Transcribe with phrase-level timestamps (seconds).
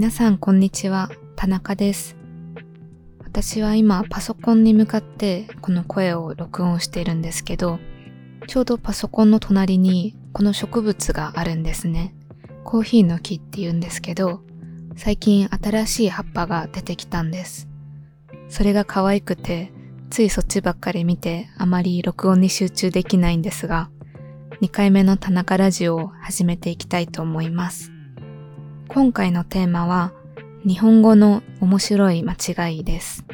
[0.00, 2.16] 皆さんこんにちは、田中です。
[3.22, 7.78] 私は今パソコンに向かってこの声を録音しているんですけど、
[8.46, 12.14] ちょうどパソコンの隣にこの植物があるんですね。
[12.64, 14.40] コーヒーの木って言うんですけど、
[14.96, 17.68] 最近新しい葉っぱが出てきたんです。
[18.48, 19.70] それが可愛くて、
[20.08, 23.90] ついそっちばっかり見てあまり録音に集中できないんですが、
[24.62, 27.89] 2回目の田中ラジオを始めていきたいと思います。
[28.92, 30.12] 今回のテーマは、
[30.66, 33.24] 日本語の面白い間違いです。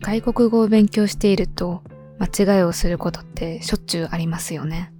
[0.00, 1.84] 外国語を勉強していると、
[2.18, 4.92] 間違いをすることってしょっちゅうありますよね。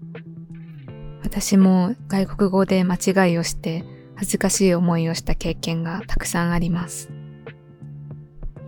[1.24, 3.84] 私も外国語で間違いをして
[4.14, 7.10] 恥ずかしい思いをした経験がたくさんあります。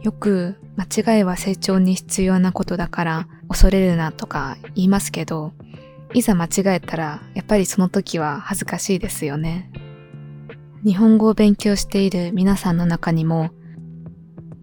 [0.03, 5.53] よく間違いは成長に必要なことだから恐れるなとか言いますけど、
[6.15, 9.71] いざ間違えたらやっぱりその時は恥ずかしいですよね。
[10.85, 13.51] 日本語を勉強している皆さんの中にも、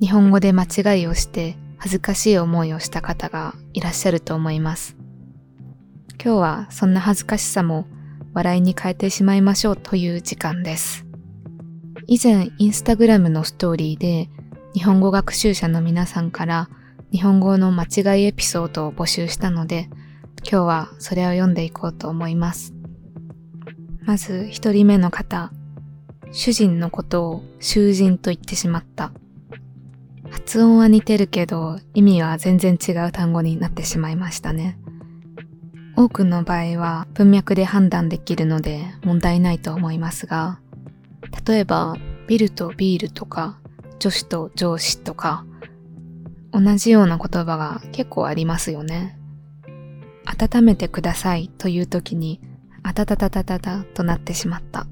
[0.02, 4.98] 日本語で間違いをして恥ずかしい思いをした方がいらっしゃると思います。
[6.22, 7.88] 今日はそんな恥ずかしさも
[8.34, 11.06] 笑いに変えてしまいましょうという時間です。
[12.06, 14.30] 以前インスタグラムのストーリーで
[14.74, 16.70] 日本語学習者の皆さんから
[17.14, 19.90] 日本語の間違いエピソードを募集したので
[20.44, 22.74] 今日はそれを読んでいこうと思います。
[24.04, 25.54] まず一人目の方、
[26.32, 29.12] 主人のことを囚人と言ってしまった。
[30.30, 34.78] 発音は似てるけど意味は全然違う単語になってしまいましたね。
[35.96, 40.60] 多くの場合は文脈で判断できるので問題ないと思いますが、
[41.46, 43.60] 例えばビルとビールとか
[44.00, 45.46] 女子と上司とか
[46.52, 49.18] 同じような言葉が結構ありますよね。
[50.26, 52.40] 温めてくださいという時に
[52.84, 54.86] あたたたたたたとなってしまった。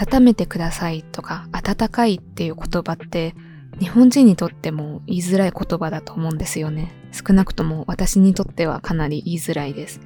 [0.00, 3.34] 温めてくださいとか温かいっていう言葉って
[3.78, 6.92] 日本人にとっても言いづらい言葉だと思うんですよね。
[7.12, 10.00] 少なくとも私にとってはかなり言いづらいです。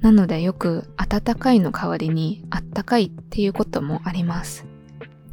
[0.00, 4.66] なのでよく温かいの代わりにあったかいっていうこともあります。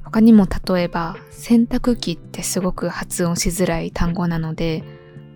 [0.03, 4.83] 他にも例えば洗濯機ってすごく発音しづらい単語なので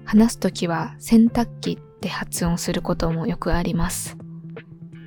[0.04, 4.18] 話すときは洗濯機って発音することもよくあります。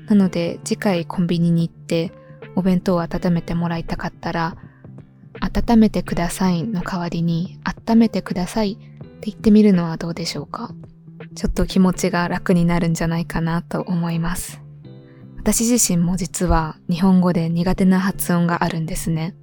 [0.08, 2.12] なので次回コンビニに行って
[2.58, 4.56] お弁当を温めてもらいたかったら
[5.40, 10.74] 温めてくださいの代わりに温めてくださいって言ってみるのはどうでしょうか
[11.36, 14.60] ちょっと気持ちが楽になるんじゃないかなと思います。
[15.38, 19.36] 私自身も実は日本語で苦手な発音があるんですね。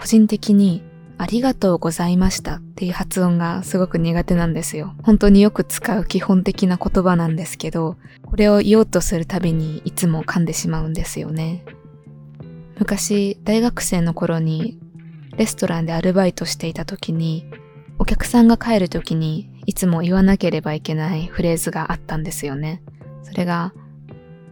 [0.00, 0.82] 個人的に
[1.18, 4.94] ありがとうございましたっていう発音がすごく苦手なんですよ。
[5.02, 11.64] 本当によく使う基本的な言葉なんですけど、これを言おうとするたびにいつも噛んでしまうんですよね。
[12.78, 14.78] 昔、大学生の頃に
[15.36, 17.46] レストランでアルバイトしていた時に、
[17.98, 22.82] お客さんが帰る時にいつも言わなければいけないフレーズがあったんですよね。
[23.22, 23.72] それが、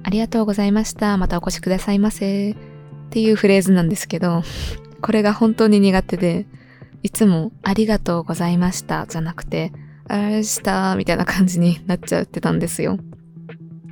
[0.02, 1.16] ありがとうございました。
[1.16, 2.50] またお越しくださいませ。
[2.50, 2.56] っ
[3.10, 4.42] ていうフレーズなんですけど、
[5.00, 6.46] これが本当に苦手で、
[7.02, 9.72] いつもありがとうございましたじゃなくて、
[10.08, 12.98] あらしたみたいな感じになっちゃってたんですよ。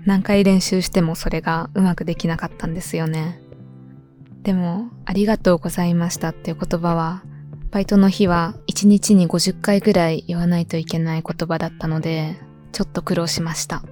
[0.04, 3.41] 何回練習してもそれがうまくできなかったんですよね。
[4.42, 7.22] でも、ありがとうございましたっていう言葉は、
[7.70, 12.38] バイトの日は1日に50回ぐらい言わないといけない言葉だったので、
[12.72, 13.82] ちょっと苦労しました。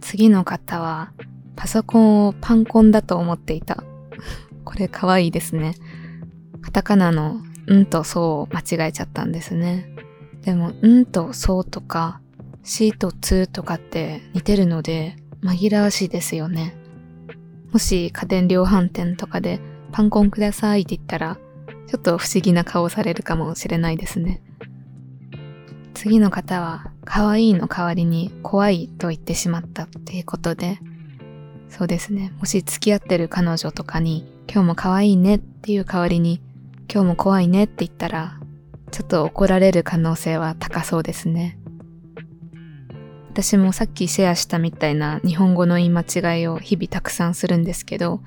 [0.00, 1.12] 次の方は、
[1.56, 3.84] パソコンをパンコンだと思っていた。
[4.64, 5.74] これ可愛いですね。
[6.62, 9.94] カタカナのうんとそうを間違えちゃったんですね。
[10.42, 12.20] でも、うんとそうとか、
[12.62, 16.77] しとつとかって似てるので、紛らわしいですよね。
[17.72, 19.60] もし家電量販店とかで
[19.92, 21.38] パンコンくださいって言ったら、
[21.86, 24.42] ちょっと不思議な顔されるかもしれないですね。
[25.94, 30.78] 次の方は、可愛いの代わりに怖いと言ってしまったっていうことで、
[31.68, 32.32] そうですね。
[32.38, 36.40] もし付き合ってる彼女とかに、今日も可愛いねっていう代わりに、
[36.92, 38.38] 今日も怖いねって言ったら、
[38.90, 41.58] ちょっと怒られる可能性は高そうですね。
[43.38, 48.20] 私もさっきシェアしたみたいな日本語の言い間違いを日々たくさんするんですけど、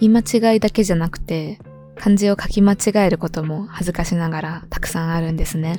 [0.00, 0.20] 言い間
[0.52, 1.58] 違いだけじゃなくて、
[1.94, 2.76] 漢字を書き間違
[3.06, 5.78] えることも恥ずかしながらたくさんあるんですね。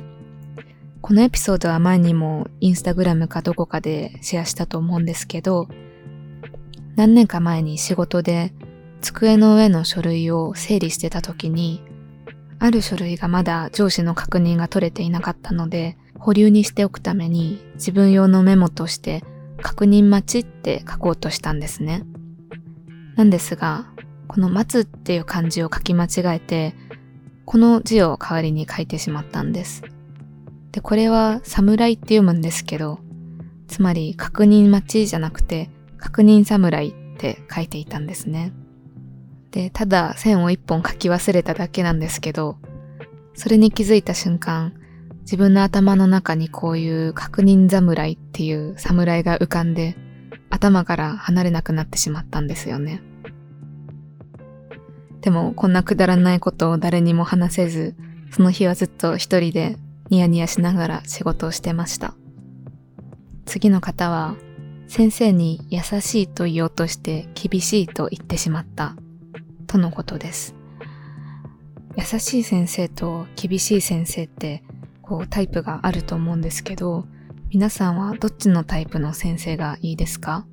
[1.00, 5.66] このエピソードは前にもインスタグラムかどこかでシェアしたと思うんですけど、
[6.94, 8.52] 何年か前に仕事で
[9.00, 11.82] 机の上の書類を整理してた時に、
[12.60, 19.24] ある書類がまだ上司の確認が取れていなかったので、保留にしておくために自分用のメモとして
[19.60, 22.04] 確認待ちって書こうとしたんですね。
[23.16, 23.86] なんですが、
[24.28, 26.76] この待つっていう漢字を書き間違えて、
[27.44, 29.82] この字を代わりに書いてしまったんです。
[30.70, 33.00] で、これは侍って読むんですけど、
[33.66, 38.52] つまり確認待ちじゃなくて、確認侍って書いていたんですね。
[39.50, 42.58] で、ただ線を一本書き忘れただけなんですけど、
[43.34, 44.74] それに気づいた瞬間、
[45.22, 49.96] 自分の頭の中にこういう確認侍っていう侍が浮かんで、
[50.50, 53.02] 頭から離れなくなってしまったんですよね。
[55.20, 57.94] でも、こんなくだらないことを誰にも話せず、
[58.30, 59.76] その日はずっと一人で
[60.10, 62.14] ニヤニヤしながら仕事をしてました。
[63.46, 64.34] 次の方は、
[64.88, 68.96] 先生に優しいと言おうとして厳しいと言ってしまった、
[69.66, 70.54] とのことです。
[71.96, 74.62] 優しい先生と厳しい先生って
[75.12, 77.04] こうタイプがあると思うんですけど、
[77.50, 80.46] 皆さんはどっちのタイプの先生がいいですか？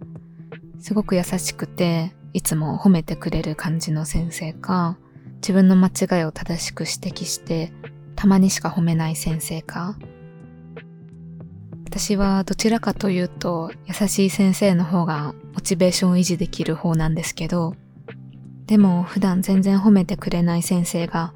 [0.80, 4.98] すごく優しくて、いつも褒めてくれる感じの先生か、
[5.36, 6.92] 自分の間違いを正しく指
[7.22, 7.72] 摘して、
[8.18, 9.98] たまにしか褒めない先生か。
[11.86, 17.76] 私はどちらかというと、優しい先生の方がモチベーションを維持できる方なんですけど、
[18.66, 21.34] でも普段全然褒めてくれない先生が、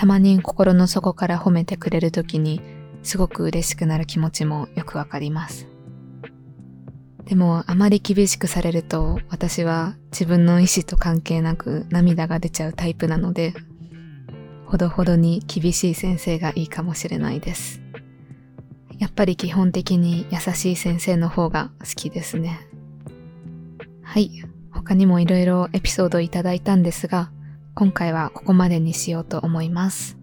[0.00, 2.62] たまに心の底から褒めてくれる時に、
[3.02, 5.66] すごく嬉しくなる気持ちもよくわかります。
[7.26, 13.52] でもあまり厳しくされると私は自分の意志と関係なく涙が出ちゃうタイプなので、
[14.64, 17.82] ほどほどに厳しい先生がいいかもしれないです。
[18.98, 22.66] やっぱり基本的に優しい先生の方が好きですね。
[24.02, 24.30] はい。
[24.70, 27.30] 他にもいろいろエピソードいただいたんですが、
[27.80, 30.18] 今回はここまでにしようと思います。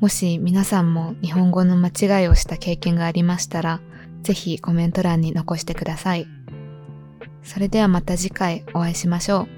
[0.00, 1.90] もし皆さんも日本語の間
[2.20, 3.80] 違いをした経験がありましたら、
[4.24, 6.26] ぜひコメント欄に残してください。
[7.44, 9.57] それではまた次回お会いしましょう。